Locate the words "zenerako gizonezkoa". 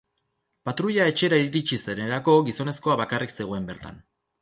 1.83-2.99